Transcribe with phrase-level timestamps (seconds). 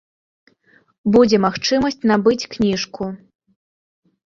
[1.17, 3.15] Будзе магчымасць набыць кніжку.